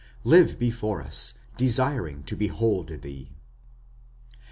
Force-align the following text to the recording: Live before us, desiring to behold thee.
Live 0.23 0.57
before 0.57 0.99
us, 1.03 1.35
desiring 1.57 2.23
to 2.23 2.35
behold 2.35 3.03
thee. 3.03 3.35